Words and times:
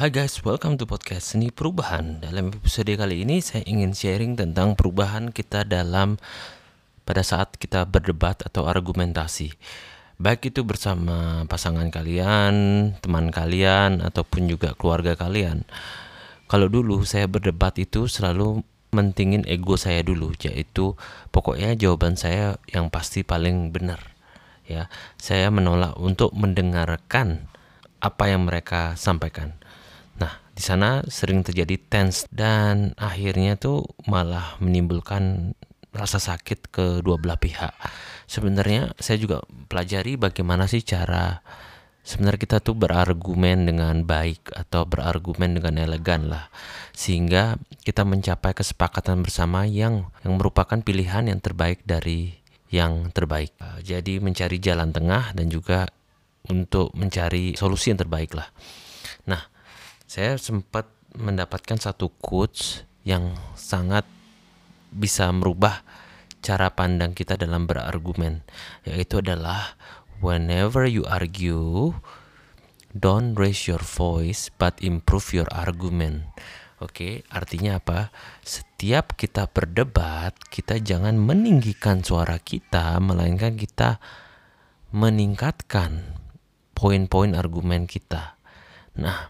Hai 0.00 0.08
guys, 0.08 0.40
welcome 0.48 0.80
to 0.80 0.88
podcast 0.88 1.36
Seni 1.36 1.52
Perubahan. 1.52 2.24
Dalam 2.24 2.48
episode 2.56 2.88
kali 2.88 3.20
ini 3.20 3.44
saya 3.44 3.68
ingin 3.68 3.92
sharing 3.92 4.32
tentang 4.32 4.72
perubahan 4.72 5.28
kita 5.28 5.68
dalam 5.68 6.16
pada 7.04 7.20
saat 7.20 7.60
kita 7.60 7.84
berdebat 7.84 8.40
atau 8.40 8.64
argumentasi. 8.64 9.52
Baik 10.16 10.56
itu 10.56 10.64
bersama 10.64 11.44
pasangan 11.44 11.92
kalian, 11.92 12.54
teman 13.04 13.28
kalian 13.28 14.00
ataupun 14.00 14.48
juga 14.48 14.72
keluarga 14.72 15.20
kalian. 15.20 15.68
Kalau 16.48 16.72
dulu 16.72 17.04
saya 17.04 17.28
berdebat 17.28 17.76
itu 17.76 18.08
selalu 18.08 18.64
mentingin 18.96 19.44
ego 19.44 19.76
saya 19.76 20.00
dulu, 20.00 20.32
yaitu 20.40 20.96
pokoknya 21.28 21.76
jawaban 21.76 22.16
saya 22.16 22.56
yang 22.72 22.88
pasti 22.88 23.20
paling 23.20 23.68
benar. 23.68 24.16
Ya, 24.64 24.88
saya 25.20 25.52
menolak 25.52 25.92
untuk 26.00 26.32
mendengarkan 26.32 27.52
apa 28.00 28.32
yang 28.32 28.48
mereka 28.48 28.96
sampaikan 28.96 29.59
di 30.60 30.62
sana 30.68 31.00
sering 31.08 31.40
terjadi 31.40 31.80
tense 31.88 32.28
dan 32.28 32.92
akhirnya 33.00 33.56
tuh 33.56 33.88
malah 34.04 34.60
menimbulkan 34.60 35.56
rasa 35.96 36.20
sakit 36.20 36.68
ke 36.68 36.86
dua 37.00 37.16
belah 37.16 37.40
pihak. 37.40 37.72
Sebenarnya 38.28 38.92
saya 39.00 39.16
juga 39.16 39.40
pelajari 39.72 40.20
bagaimana 40.20 40.68
sih 40.68 40.84
cara 40.84 41.40
sebenarnya 42.04 42.44
kita 42.44 42.58
tuh 42.60 42.76
berargumen 42.76 43.64
dengan 43.64 44.04
baik 44.04 44.52
atau 44.52 44.84
berargumen 44.84 45.56
dengan 45.56 45.80
elegan 45.80 46.28
lah 46.28 46.52
sehingga 46.92 47.56
kita 47.80 48.04
mencapai 48.04 48.52
kesepakatan 48.52 49.24
bersama 49.24 49.64
yang 49.64 50.12
yang 50.20 50.36
merupakan 50.36 50.76
pilihan 50.84 51.24
yang 51.24 51.40
terbaik 51.40 51.80
dari 51.88 52.36
yang 52.68 53.08
terbaik. 53.16 53.56
Jadi 53.80 54.20
mencari 54.20 54.60
jalan 54.60 54.92
tengah 54.92 55.32
dan 55.32 55.48
juga 55.48 55.88
untuk 56.52 56.92
mencari 56.92 57.56
solusi 57.56 57.96
yang 57.96 58.04
terbaik 58.04 58.36
lah. 58.36 58.52
Nah, 59.26 59.42
saya 60.10 60.34
sempat 60.42 60.90
mendapatkan 61.14 61.78
satu 61.78 62.10
quotes 62.18 62.82
yang 63.06 63.30
sangat 63.54 64.02
bisa 64.90 65.30
merubah 65.30 65.86
cara 66.42 66.74
pandang 66.74 67.14
kita 67.14 67.38
dalam 67.38 67.70
berargumen 67.70 68.42
yaitu 68.82 69.22
adalah 69.22 69.78
whenever 70.18 70.82
you 70.82 71.06
argue 71.06 71.94
don't 72.90 73.38
raise 73.38 73.70
your 73.70 73.78
voice 73.78 74.50
but 74.58 74.74
improve 74.82 75.30
your 75.30 75.46
argument 75.54 76.26
Oke, 76.80 77.28
artinya 77.28 77.76
apa? 77.76 78.08
Setiap 78.40 79.12
kita 79.12 79.52
berdebat, 79.52 80.32
kita 80.48 80.80
jangan 80.80 81.12
meninggikan 81.12 82.00
suara 82.00 82.40
kita, 82.40 82.96
melainkan 83.04 83.52
kita 83.60 84.00
meningkatkan 84.88 86.16
poin-poin 86.72 87.36
argumen 87.36 87.84
kita. 87.84 88.40
Nah, 88.96 89.28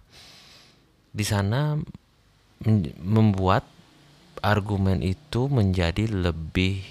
di 1.11 1.25
sana 1.27 1.79
membuat 3.01 3.67
argumen 4.41 5.05
itu 5.05 5.49
menjadi 5.49 6.09
lebih 6.09 6.85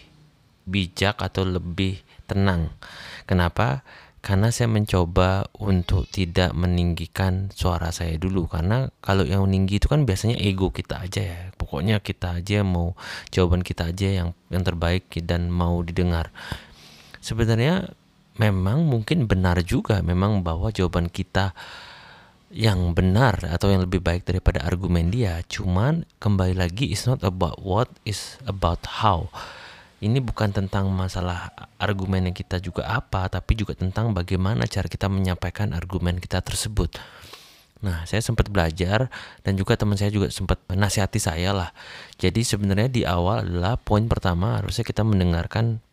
bijak 0.70 1.18
atau 1.18 1.46
lebih 1.46 2.02
tenang. 2.30 2.70
Kenapa? 3.26 3.82
Karena 4.20 4.52
saya 4.52 4.68
mencoba 4.68 5.48
untuk 5.56 6.04
tidak 6.12 6.52
meninggikan 6.52 7.48
suara 7.56 7.88
saya 7.96 8.20
dulu 8.20 8.52
karena 8.52 8.92
kalau 9.00 9.24
yang 9.24 9.48
tinggi 9.48 9.80
itu 9.80 9.88
kan 9.88 10.04
biasanya 10.04 10.36
ego 10.36 10.76
kita 10.76 11.08
aja 11.08 11.22
ya. 11.24 11.40
Pokoknya 11.56 12.04
kita 12.04 12.44
aja 12.44 12.62
mau 12.68 13.00
jawaban 13.32 13.64
kita 13.64 13.96
aja 13.96 14.12
yang 14.12 14.30
yang 14.52 14.68
terbaik 14.68 15.08
dan 15.24 15.48
mau 15.48 15.80
didengar. 15.80 16.36
Sebenarnya 17.24 17.96
memang 18.36 18.84
mungkin 18.84 19.24
benar 19.24 19.64
juga 19.64 20.04
memang 20.04 20.44
bahwa 20.44 20.68
jawaban 20.72 21.08
kita 21.08 21.56
yang 22.50 22.98
benar 22.98 23.46
atau 23.46 23.70
yang 23.70 23.86
lebih 23.86 24.02
baik 24.02 24.26
daripada 24.26 24.66
argumen 24.66 25.14
dia. 25.14 25.42
Cuman 25.46 26.06
kembali 26.18 26.58
lagi 26.58 26.90
it's 26.90 27.06
not 27.06 27.22
about 27.22 27.62
what 27.62 27.90
is 28.06 28.42
about 28.50 28.82
how. 29.02 29.30
Ini 30.00 30.24
bukan 30.24 30.56
tentang 30.56 30.88
masalah 30.96 31.52
argumen 31.76 32.32
yang 32.32 32.36
kita 32.36 32.64
juga 32.64 32.88
apa, 32.88 33.28
tapi 33.28 33.52
juga 33.60 33.76
tentang 33.76 34.16
bagaimana 34.16 34.64
cara 34.64 34.88
kita 34.88 35.12
menyampaikan 35.12 35.76
argumen 35.76 36.24
kita 36.24 36.40
tersebut. 36.40 36.96
Nah, 37.80 38.04
saya 38.08 38.20
sempat 38.24 38.48
belajar 38.52 39.12
dan 39.44 39.56
juga 39.56 39.76
teman 39.76 39.96
saya 39.96 40.12
juga 40.12 40.32
sempat 40.32 40.60
menasihati 40.72 41.20
saya 41.20 41.52
lah. 41.52 41.70
Jadi 42.16 42.44
sebenarnya 42.44 42.88
di 42.92 43.04
awal 43.04 43.44
adalah 43.44 43.76
poin 43.80 44.08
pertama 44.08 44.60
harusnya 44.60 44.88
kita 44.88 45.04
mendengarkan 45.04 45.84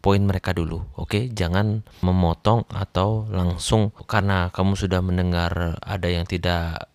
poin 0.00 0.20
mereka 0.24 0.56
dulu, 0.56 0.84
oke? 0.96 1.08
Okay? 1.08 1.24
Jangan 1.30 1.84
memotong 2.00 2.64
atau 2.72 3.28
langsung 3.28 3.92
karena 4.08 4.48
kamu 4.50 4.72
sudah 4.76 5.00
mendengar 5.04 5.76
ada 5.80 6.08
yang 6.08 6.24
tidak 6.24 6.88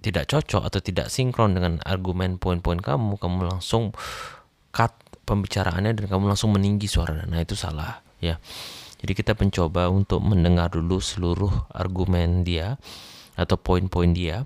tidak 0.00 0.26
cocok 0.26 0.66
atau 0.66 0.80
tidak 0.82 1.12
sinkron 1.12 1.54
dengan 1.54 1.78
argumen 1.86 2.40
poin-poin 2.40 2.80
kamu, 2.80 3.20
kamu 3.20 3.46
langsung 3.46 3.92
cut 4.74 4.96
pembicaraannya 5.28 5.94
dan 5.94 6.06
kamu 6.08 6.32
langsung 6.32 6.50
meninggi 6.50 6.90
suara. 6.90 7.22
Nah, 7.28 7.38
itu 7.38 7.54
salah, 7.54 8.02
ya. 8.18 8.40
Jadi 9.00 9.12
kita 9.16 9.32
mencoba 9.36 9.88
untuk 9.88 10.20
mendengar 10.20 10.72
dulu 10.72 11.00
seluruh 11.00 11.72
argumen 11.72 12.44
dia 12.44 12.76
atau 13.38 13.56
poin-poin 13.56 14.12
dia. 14.12 14.44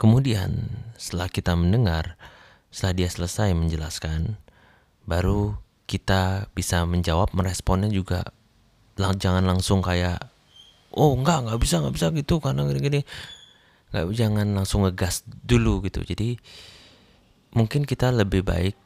Kemudian 0.00 0.72
setelah 0.96 1.28
kita 1.28 1.52
mendengar, 1.56 2.16
setelah 2.72 3.04
dia 3.04 3.08
selesai 3.10 3.52
menjelaskan, 3.52 4.40
baru 5.04 5.63
kita 5.84 6.48
bisa 6.56 6.82
menjawab 6.88 7.36
meresponnya 7.36 7.92
juga 7.92 8.24
lang 8.94 9.18
jangan 9.18 9.44
langsung 9.44 9.82
kayak 9.82 10.30
oh 10.94 11.18
enggak 11.18 11.44
nggak 11.44 11.60
bisa 11.60 11.82
nggak 11.82 11.94
bisa 11.94 12.06
gitu 12.14 12.38
karena 12.38 12.64
gini-gini. 12.64 13.02
Nggak 13.90 14.04
jangan 14.14 14.46
langsung 14.54 14.86
ngegas 14.86 15.26
dulu 15.26 15.82
gitu. 15.86 16.02
Jadi 16.06 16.38
mungkin 17.54 17.86
kita 17.86 18.10
lebih 18.14 18.46
baik 18.46 18.76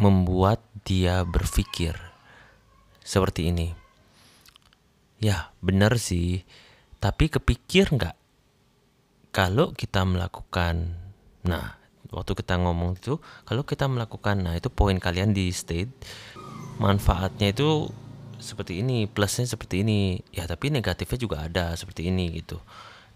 membuat 0.00 0.64
dia 0.84 1.22
berpikir 1.22 1.94
seperti 3.04 3.52
ini. 3.52 3.68
Ya 5.20 5.52
benar 5.60 6.00
sih. 6.00 6.42
Tapi 6.98 7.28
kepikir 7.28 7.92
nggak 7.92 8.16
kalau 9.32 9.72
kita 9.72 10.04
melakukan 10.04 11.00
nah 11.42 11.80
waktu 12.12 12.36
kita 12.36 12.60
ngomong 12.60 13.00
itu 13.00 13.18
kalau 13.48 13.64
kita 13.64 13.88
melakukan 13.88 14.44
nah 14.44 14.54
itu 14.54 14.68
poin 14.68 15.00
kalian 15.00 15.32
di 15.32 15.48
state 15.50 15.88
manfaatnya 16.82 17.54
itu 17.54 17.86
seperti 18.42 18.82
ini 18.82 19.06
plusnya 19.06 19.46
seperti 19.46 19.86
ini. 19.86 20.18
Ya 20.34 20.50
tapi 20.50 20.74
negatifnya 20.74 21.18
juga 21.22 21.36
ada 21.46 21.78
seperti 21.78 22.10
ini 22.10 22.42
gitu. 22.42 22.58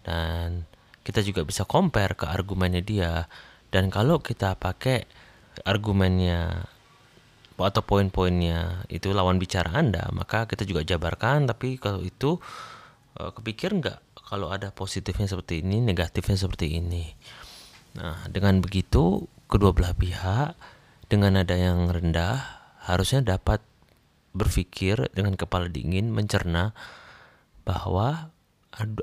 Dan 0.07 0.63
kita 1.03 1.19
juga 1.19 1.43
bisa 1.43 1.67
compare 1.67 2.15
ke 2.15 2.23
argumennya 2.23 2.79
dia. 2.79 3.13
Dan 3.67 3.91
kalau 3.91 4.23
kita 4.23 4.55
pakai 4.55 5.03
argumennya 5.67 6.71
atau 7.57 7.81
poin-poinnya 7.81 8.85
itu 8.85 9.09
lawan 9.09 9.41
bicara 9.41 9.73
anda 9.73 10.07
maka 10.15 10.47
kita 10.47 10.63
juga 10.63 10.87
jabarkan. 10.87 11.51
Tapi 11.51 11.75
kalau 11.75 11.99
itu 12.07 12.39
eh, 13.19 13.31
kepikir 13.35 13.75
nggak 13.75 13.99
kalau 14.31 14.47
ada 14.51 14.71
positifnya 14.71 15.27
seperti 15.27 15.59
ini 15.59 15.83
negatifnya 15.83 16.39
seperti 16.39 16.79
ini? 16.79 17.11
Nah, 17.99 18.29
dengan 18.31 18.63
begitu 18.63 19.27
kedua 19.51 19.75
belah 19.75 19.95
pihak 19.95 20.55
dengan 21.07 21.39
nada 21.39 21.55
yang 21.55 21.87
rendah 21.87 22.66
harusnya 22.87 23.19
dapat 23.19 23.59
berpikir 24.31 25.11
dengan 25.11 25.35
kepala 25.35 25.67
dingin 25.67 26.09
mencerna 26.15 26.71
bahwa 27.67 28.31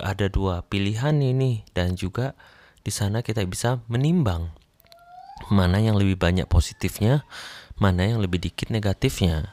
ada 0.01 0.27
dua 0.33 0.65
pilihan 0.65 1.13
ini 1.21 1.69
dan 1.77 1.99
juga 1.99 2.33
di 2.81 2.89
sana 2.89 3.21
kita 3.21 3.45
bisa 3.45 3.85
menimbang 3.93 4.49
mana 5.51 5.83
yang 5.83 5.99
lebih 5.99 6.17
banyak 6.17 6.47
positifnya, 6.47 7.27
mana 7.77 8.07
yang 8.07 8.23
lebih 8.23 8.39
dikit 8.41 8.71
negatifnya. 8.71 9.53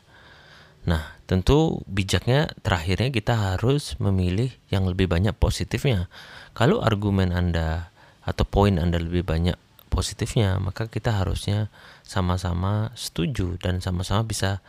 Nah, 0.85 1.17
tentu 1.29 1.81
bijaknya 1.85 2.49
terakhirnya 2.65 3.09
kita 3.13 3.33
harus 3.33 3.97
memilih 4.01 4.53
yang 4.69 4.85
lebih 4.89 5.09
banyak 5.09 5.33
positifnya. 5.37 6.09
Kalau 6.57 6.81
argumen 6.81 7.33
Anda 7.33 7.93
atau 8.21 8.45
poin 8.45 8.77
Anda 8.77 9.01
lebih 9.01 9.25
banyak 9.25 9.57
positifnya, 9.91 10.55
maka 10.63 10.87
kita 10.87 11.11
harusnya 11.11 11.67
sama-sama 12.07 12.95
setuju 12.95 13.59
dan 13.59 13.83
sama-sama 13.83 14.23
bisa 14.23 14.63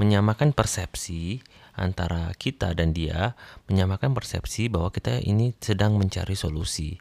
menyamakan 0.00 0.56
persepsi 0.56 1.44
antara 1.76 2.32
kita 2.40 2.72
dan 2.72 2.96
dia, 2.96 3.36
menyamakan 3.68 4.16
persepsi 4.16 4.72
bahwa 4.72 4.88
kita 4.88 5.20
ini 5.20 5.52
sedang 5.60 6.00
mencari 6.00 6.32
solusi. 6.32 6.96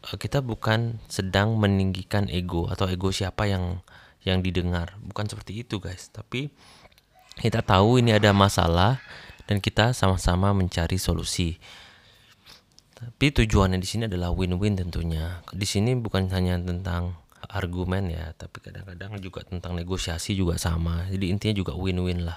Eh, 0.00 0.16
kita 0.16 0.40
bukan 0.40 0.96
sedang 1.12 1.60
meninggikan 1.60 2.26
ego 2.32 2.72
atau 2.72 2.88
ego 2.88 3.12
siapa 3.12 3.44
yang 3.44 3.84
yang 4.24 4.44
didengar, 4.44 4.96
bukan 5.00 5.28
seperti 5.28 5.64
itu, 5.64 5.80
guys. 5.80 6.12
Tapi 6.12 6.52
kita 7.40 7.64
tahu 7.64 8.00
ini 8.00 8.12
ada 8.12 8.32
masalah 8.36 9.00
dan 9.48 9.60
kita 9.60 9.96
sama-sama 9.96 10.52
mencari 10.52 11.00
solusi. 11.00 11.56
Tapi 13.00 13.32
tujuannya 13.32 13.80
di 13.80 13.88
sini 13.88 14.04
adalah 14.04 14.28
win-win 14.28 14.76
tentunya. 14.76 15.40
Di 15.56 15.64
sini 15.64 15.96
bukan 15.96 16.28
hanya 16.36 16.60
tentang 16.60 17.16
argumen 17.48 18.12
ya, 18.12 18.36
tapi 18.36 18.60
kadang-kadang 18.60 19.16
juga 19.24 19.40
tentang 19.48 19.72
negosiasi 19.72 20.36
juga 20.36 20.60
sama. 20.60 21.08
Jadi 21.08 21.32
intinya 21.32 21.56
juga 21.56 21.72
win-win 21.72 22.28
lah. 22.28 22.36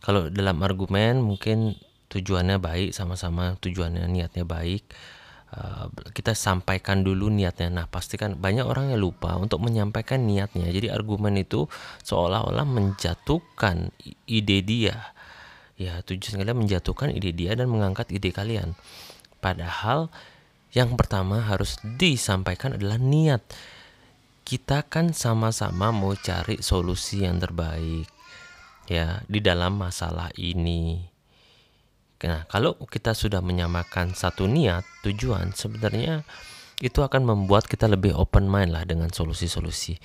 Kalau 0.00 0.32
dalam 0.32 0.64
argumen 0.64 1.20
mungkin 1.20 1.76
tujuannya 2.08 2.56
baik 2.56 2.96
sama-sama 2.96 3.60
tujuannya 3.60 4.08
niatnya 4.08 4.48
baik. 4.48 4.88
uh, 5.52 5.88
kita 6.12 6.32
sampaikan 6.36 7.04
dulu 7.04 7.28
niatnya. 7.32 7.68
Nah, 7.72 7.86
pastikan 7.88 8.36
banyak 8.36 8.64
orang 8.64 8.92
yang 8.92 9.00
lupa 9.00 9.36
untuk 9.36 9.64
menyampaikan 9.64 10.24
niatnya. 10.24 10.68
Jadi 10.68 10.92
argumen 10.92 11.36
itu 11.40 11.68
seolah-olah 12.04 12.64
menjatuhkan 12.64 13.92
ide 14.28 14.58
dia. 14.64 15.12
Ya, 15.78 16.02
tujuan 16.02 16.42
kalian 16.42 16.58
menjatuhkan 16.58 17.14
ide 17.14 17.30
dia 17.32 17.54
dan 17.54 17.70
mengangkat 17.70 18.10
ide 18.10 18.34
kalian. 18.34 18.74
Padahal 19.38 20.10
yang 20.74 20.94
pertama 20.94 21.40
harus 21.40 21.80
disampaikan 21.82 22.76
adalah 22.76 23.00
niat. 23.00 23.40
Kita 24.44 24.84
kan 24.84 25.12
sama-sama 25.12 25.92
mau 25.92 26.16
cari 26.16 26.60
solusi 26.64 27.24
yang 27.24 27.40
terbaik 27.40 28.08
ya 28.88 29.20
di 29.28 29.40
dalam 29.44 29.76
masalah 29.76 30.32
ini. 30.40 31.04
Nah, 32.18 32.50
kalau 32.50 32.74
kita 32.88 33.14
sudah 33.14 33.38
menyamakan 33.38 34.10
satu 34.10 34.50
niat, 34.50 34.82
tujuan, 35.06 35.54
sebenarnya 35.54 36.26
itu 36.82 36.98
akan 36.98 37.22
membuat 37.22 37.70
kita 37.70 37.86
lebih 37.86 38.10
open 38.16 38.50
mind 38.50 38.74
lah 38.74 38.82
dengan 38.82 39.12
solusi-solusi. 39.12 40.02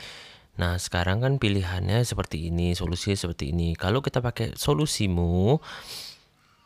Nah, 0.61 0.77
sekarang 0.77 1.25
kan 1.25 1.41
pilihannya 1.41 2.05
seperti 2.05 2.53
ini, 2.53 2.77
solusi 2.77 3.17
seperti 3.17 3.49
ini. 3.49 3.73
Kalau 3.73 4.05
kita 4.05 4.21
pakai 4.21 4.53
solusimu, 4.53 5.57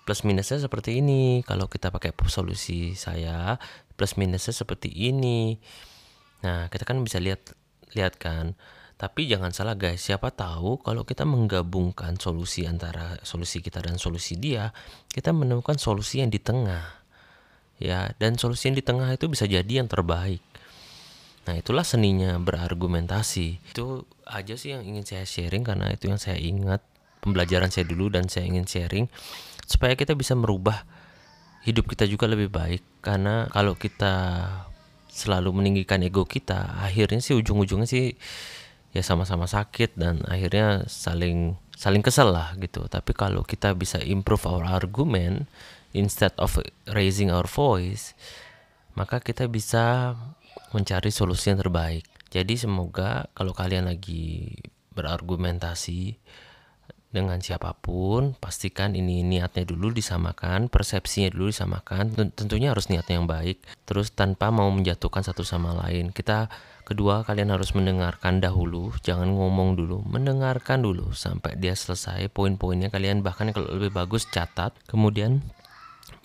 plus 0.08 0.24
minusnya 0.24 0.64
seperti 0.64 1.04
ini. 1.04 1.44
Kalau 1.44 1.68
kita 1.68 1.92
pakai 1.92 2.16
solusi 2.32 2.96
saya, 2.96 3.60
plus 4.00 4.16
minusnya 4.16 4.56
seperti 4.56 4.88
ini. 4.88 5.60
Nah, 6.48 6.72
kita 6.72 6.88
kan 6.88 7.04
bisa 7.04 7.20
lihat 7.20 7.52
lihat 7.92 8.16
kan 8.16 8.56
tapi 8.98 9.30
jangan 9.30 9.54
salah 9.54 9.78
guys, 9.78 10.02
siapa 10.02 10.34
tahu 10.34 10.82
kalau 10.82 11.06
kita 11.06 11.22
menggabungkan 11.22 12.18
solusi 12.18 12.66
antara 12.66 13.22
solusi 13.22 13.62
kita 13.62 13.78
dan 13.86 14.02
solusi 14.02 14.42
dia, 14.42 14.74
kita 15.14 15.30
menemukan 15.38 15.78
solusi 15.78 16.26
yang 16.26 16.34
di 16.34 16.42
tengah. 16.42 16.98
Ya, 17.78 18.18
dan 18.18 18.42
solusi 18.42 18.74
yang 18.74 18.78
di 18.82 18.82
tengah 18.82 19.14
itu 19.14 19.30
bisa 19.30 19.46
jadi 19.46 19.70
yang 19.70 19.86
terbaik. 19.86 20.42
Nah, 21.46 21.62
itulah 21.62 21.86
seninya 21.86 22.42
berargumentasi. 22.42 23.62
Itu 23.70 24.10
aja 24.26 24.58
sih 24.58 24.74
yang 24.74 24.82
ingin 24.82 25.06
saya 25.06 25.30
sharing 25.30 25.62
karena 25.62 25.94
itu 25.94 26.10
yang 26.10 26.18
saya 26.18 26.42
ingat 26.42 26.82
pembelajaran 27.22 27.70
saya 27.70 27.86
dulu 27.86 28.10
dan 28.10 28.26
saya 28.34 28.50
ingin 28.50 28.66
sharing 28.66 29.06
supaya 29.68 29.94
kita 30.00 30.16
bisa 30.16 30.34
merubah 30.34 30.88
hidup 31.68 31.92
kita 31.92 32.08
juga 32.08 32.32
lebih 32.32 32.48
baik 32.48 33.04
karena 33.04 33.52
kalau 33.52 33.76
kita 33.76 34.16
selalu 35.18 35.50
meninggikan 35.50 36.00
ego 36.06 36.30
kita, 36.30 36.78
akhirnya 36.78 37.18
sih 37.18 37.34
ujung-ujungnya 37.34 37.90
sih 37.90 38.14
ya 38.94 39.02
sama-sama 39.02 39.50
sakit 39.50 39.98
dan 39.98 40.22
akhirnya 40.30 40.86
saling 40.86 41.58
saling 41.74 42.06
kesel 42.06 42.30
lah 42.30 42.54
gitu. 42.62 42.86
Tapi 42.86 43.18
kalau 43.18 43.42
kita 43.42 43.74
bisa 43.74 43.98
improve 44.00 44.46
our 44.46 44.64
argument 44.64 45.50
instead 45.98 46.32
of 46.38 46.62
raising 46.94 47.34
our 47.34 47.50
voice, 47.50 48.14
maka 48.94 49.18
kita 49.18 49.50
bisa 49.50 50.14
mencari 50.72 51.10
solusi 51.10 51.50
yang 51.50 51.60
terbaik. 51.60 52.06
Jadi 52.30 52.54
semoga 52.60 53.26
kalau 53.34 53.58
kalian 53.58 53.90
lagi 53.90 54.54
berargumentasi 54.94 56.18
dengan 57.08 57.40
siapa 57.40 57.72
pun, 57.80 58.36
pastikan 58.36 58.92
ini 58.92 59.24
niatnya 59.24 59.64
dulu 59.64 59.96
disamakan, 59.96 60.68
persepsinya 60.68 61.32
dulu 61.32 61.50
disamakan. 61.50 62.12
Tentunya 62.36 62.76
harus 62.76 62.92
niatnya 62.92 63.24
yang 63.24 63.30
baik, 63.30 63.64
terus 63.88 64.12
tanpa 64.12 64.52
mau 64.52 64.68
menjatuhkan 64.68 65.24
satu 65.24 65.48
sama 65.48 65.72
lain. 65.88 66.12
Kita 66.12 66.52
kedua 66.84 67.24
kalian 67.24 67.56
harus 67.56 67.72
mendengarkan 67.72 68.44
dahulu, 68.44 68.92
jangan 69.04 69.32
ngomong 69.32 69.80
dulu, 69.80 70.04
mendengarkan 70.04 70.84
dulu 70.84 71.16
sampai 71.16 71.56
dia 71.56 71.74
selesai 71.74 72.28
poin-poinnya. 72.32 72.92
Kalian 72.92 73.24
bahkan 73.24 73.50
kalau 73.56 73.72
lebih 73.72 73.96
bagus 73.96 74.28
catat, 74.28 74.76
kemudian 74.86 75.44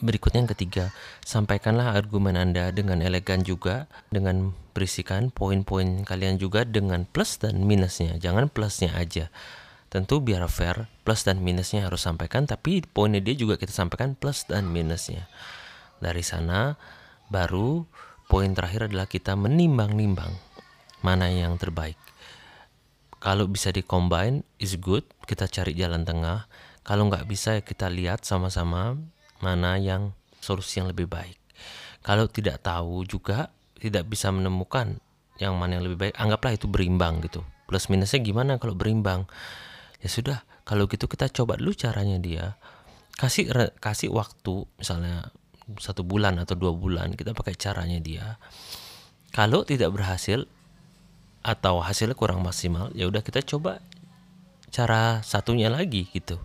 Berikutnya 0.02 0.42
yang 0.42 0.50
ketiga, 0.50 0.84
sampaikanlah 1.22 1.94
argumen 1.94 2.34
Anda 2.34 2.74
dengan 2.74 2.98
elegan 2.98 3.46
juga, 3.46 3.86
dengan 4.10 4.50
berisikan 4.74 5.30
poin-poin 5.30 6.02
kalian 6.02 6.42
juga 6.42 6.66
dengan 6.66 7.06
plus 7.06 7.38
dan 7.38 7.62
minusnya. 7.62 8.18
Jangan 8.18 8.50
plusnya 8.50 8.90
aja. 8.98 9.30
Tentu 9.92 10.24
biar 10.24 10.40
fair, 10.48 10.88
plus 11.04 11.20
dan 11.20 11.44
minusnya 11.44 11.84
harus 11.84 12.00
sampaikan, 12.08 12.48
tapi 12.48 12.80
poinnya 12.80 13.20
dia 13.20 13.36
juga 13.36 13.60
kita 13.60 13.76
sampaikan 13.76 14.16
plus 14.16 14.48
dan 14.48 14.64
minusnya. 14.72 15.28
Dari 16.00 16.24
sana, 16.24 16.80
baru 17.28 17.84
poin 18.24 18.56
terakhir 18.56 18.88
adalah 18.88 19.04
kita 19.04 19.36
menimbang-nimbang 19.36 20.32
mana 21.04 21.28
yang 21.28 21.60
terbaik. 21.60 22.00
Kalau 23.20 23.44
bisa 23.44 23.68
dikombine, 23.68 24.40
is 24.56 24.80
good, 24.80 25.04
kita 25.28 25.44
cari 25.44 25.76
jalan 25.76 26.08
tengah. 26.08 26.48
Kalau 26.88 27.12
nggak 27.12 27.28
bisa, 27.28 27.60
kita 27.60 27.92
lihat 27.92 28.24
sama-sama 28.24 28.96
mana 29.44 29.76
yang 29.76 30.16
solusi 30.40 30.80
yang 30.80 30.88
lebih 30.88 31.04
baik. 31.04 31.36
Kalau 32.00 32.32
tidak 32.32 32.64
tahu 32.64 33.04
juga, 33.04 33.52
tidak 33.76 34.08
bisa 34.08 34.32
menemukan 34.32 34.96
yang 35.36 35.52
mana 35.60 35.76
yang 35.76 35.84
lebih 35.84 36.08
baik, 36.08 36.14
anggaplah 36.16 36.56
itu 36.56 36.64
berimbang 36.64 37.20
gitu. 37.28 37.44
Plus 37.68 37.92
minusnya 37.92 38.24
gimana 38.24 38.56
kalau 38.56 38.72
berimbang? 38.72 39.28
Ya 40.02 40.08
sudah 40.10 40.42
kalau 40.66 40.90
gitu 40.90 41.06
kita 41.06 41.30
coba 41.30 41.58
dulu 41.58 41.72
caranya 41.74 42.18
dia. 42.18 42.58
Kasih 43.14 43.48
kasih 43.78 44.10
waktu 44.10 44.66
misalnya 44.78 45.30
satu 45.78 46.02
bulan 46.02 46.42
atau 46.42 46.58
dua 46.58 46.74
bulan 46.74 47.14
kita 47.14 47.32
pakai 47.32 47.54
caranya 47.54 48.02
dia. 48.02 48.36
Kalau 49.32 49.62
tidak 49.62 49.94
berhasil 49.94 50.44
atau 51.42 51.82
hasilnya 51.82 52.14
kurang 52.14 52.44
maksimal 52.46 52.94
ya 52.94 53.10
udah 53.10 53.22
kita 53.26 53.42
coba 53.42 53.82
cara 54.70 55.22
satunya 55.22 55.70
lagi 55.70 56.06
gitu. 56.10 56.38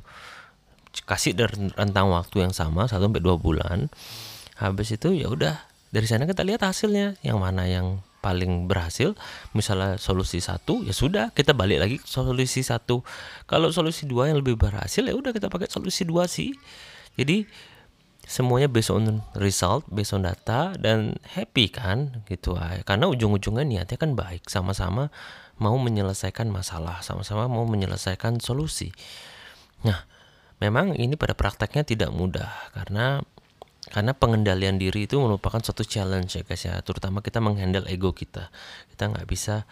Kasih 1.06 1.38
rentang 1.78 2.10
waktu 2.10 2.46
yang 2.46 2.54
sama 2.54 2.90
satu 2.90 3.10
sampai 3.10 3.22
dua 3.22 3.38
bulan. 3.38 3.90
Habis 4.58 4.98
itu 4.98 5.14
ya 5.14 5.30
udah 5.30 5.62
dari 5.94 6.10
sana 6.10 6.26
kita 6.26 6.42
lihat 6.42 6.66
hasilnya 6.66 7.22
yang 7.22 7.38
mana 7.38 7.70
yang 7.70 8.02
paling 8.28 8.68
berhasil 8.68 9.16
misalnya 9.56 9.96
solusi 9.96 10.44
satu 10.44 10.84
ya 10.84 10.92
sudah 10.92 11.32
kita 11.32 11.56
balik 11.56 11.80
lagi 11.80 11.96
ke 12.04 12.08
solusi 12.08 12.60
satu. 12.60 13.08
Kalau 13.48 13.72
solusi 13.72 14.04
dua 14.04 14.28
yang 14.28 14.44
lebih 14.44 14.60
berhasil 14.60 15.00
ya 15.00 15.16
udah 15.16 15.32
kita 15.32 15.48
pakai 15.48 15.72
solusi 15.72 16.04
dua 16.04 16.28
sih. 16.28 16.52
Jadi 17.16 17.48
semuanya 18.28 18.68
based 18.68 18.92
on 18.92 19.24
result 19.40 19.88
based 19.88 20.12
on 20.12 20.28
data 20.28 20.76
dan 20.76 21.16
happy 21.32 21.72
kan 21.72 22.20
gitu. 22.28 22.60
Karena 22.84 23.08
ujung-ujungnya 23.08 23.64
niatnya 23.64 23.96
kan 23.96 24.20
baik 24.20 24.52
sama-sama 24.52 25.08
mau 25.56 25.80
menyelesaikan 25.80 26.52
masalah 26.52 27.00
sama-sama 27.00 27.48
mau 27.48 27.64
menyelesaikan 27.64 28.44
solusi. 28.44 28.92
Nah 29.88 30.04
memang 30.60 31.00
ini 31.00 31.16
pada 31.16 31.32
prakteknya 31.32 31.88
tidak 31.88 32.12
mudah 32.12 32.52
karena 32.76 33.24
karena 33.88 34.12
pengendalian 34.12 34.76
diri 34.76 35.08
itu 35.08 35.16
merupakan 35.16 35.64
suatu 35.64 35.88
challenge 35.88 36.36
ya 36.36 36.44
guys 36.44 36.64
ya. 36.68 36.76
Terutama 36.84 37.24
kita 37.24 37.40
menghandle 37.40 37.88
ego 37.88 38.12
kita. 38.12 38.52
Kita 38.92 39.04
nggak 39.08 39.28
bisa 39.28 39.64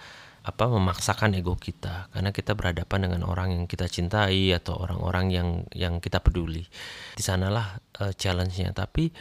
apa 0.46 0.72
memaksakan 0.72 1.36
ego 1.36 1.60
kita. 1.60 2.08
Karena 2.16 2.32
kita 2.32 2.56
berhadapan 2.56 3.10
dengan 3.12 3.28
orang 3.28 3.52
yang 3.52 3.66
kita 3.68 3.92
cintai 3.92 4.56
atau 4.56 4.80
orang-orang 4.80 5.26
yang 5.36 5.50
yang 5.76 6.00
kita 6.00 6.24
peduli. 6.24 6.64
Di 7.20 7.24
sanalah 7.24 7.84
uh, 8.00 8.16
challenge-nya. 8.16 8.72
Tapi 8.72 9.12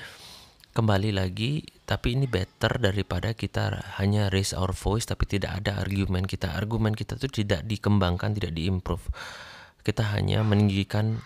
kembali 0.75 1.11
lagi 1.15 1.63
tapi 1.87 2.19
ini 2.19 2.27
better 2.27 2.83
daripada 2.83 3.31
kita 3.31 3.95
hanya 4.03 4.27
raise 4.27 4.51
our 4.55 4.75
voice 4.75 5.11
tapi 5.11 5.27
tidak 5.27 5.59
ada 5.59 5.83
argumen 5.83 6.23
kita. 6.23 6.55
Argumen 6.55 6.95
kita 6.95 7.19
itu 7.19 7.43
tidak 7.43 7.67
dikembangkan 7.67 8.39
tidak 8.39 8.55
diimprove. 8.55 9.11
Kita 9.83 10.07
hanya 10.15 10.47
meninggikan 10.47 11.19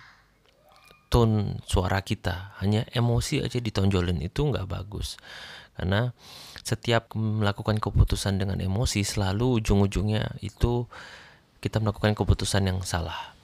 tone 1.08 1.60
suara 1.64 2.00
kita. 2.04 2.56
Hanya 2.62 2.84
emosi 2.92 3.42
aja 3.42 3.58
ditonjolin. 3.58 4.20
Itu 4.22 4.48
nggak 4.48 4.68
bagus. 4.68 5.20
Karena 5.76 6.12
setiap 6.62 7.16
melakukan 7.16 7.80
keputusan 7.80 8.36
dengan 8.36 8.60
emosi 8.60 9.00
selalu 9.00 9.62
ujung-ujungnya 9.62 10.36
itu 10.44 10.84
kita 11.64 11.80
melakukan 11.80 12.12
keputusan 12.12 12.68
yang 12.68 12.80
salah. 12.84 13.34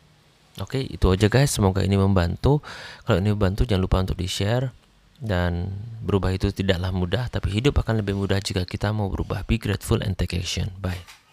Oke 0.62 0.84
itu 0.84 1.10
aja 1.10 1.26
guys. 1.26 1.50
Semoga 1.50 1.82
ini 1.82 1.98
membantu. 1.98 2.62
Kalau 3.08 3.18
ini 3.18 3.34
membantu 3.34 3.66
jangan 3.66 3.82
lupa 3.82 3.96
untuk 4.04 4.18
di 4.20 4.28
share 4.30 4.70
dan 5.18 5.72
berubah 6.04 6.34
itu 6.34 6.50
tidaklah 6.50 6.90
mudah 6.90 7.30
tapi 7.32 7.48
hidup 7.54 7.80
akan 7.80 8.02
lebih 8.02 8.18
mudah 8.18 8.38
jika 8.38 8.62
kita 8.68 8.94
mau 8.94 9.10
berubah. 9.10 9.42
Be 9.48 9.58
grateful 9.58 10.04
and 10.04 10.14
take 10.14 10.36
action. 10.36 10.70
Bye 10.78 11.23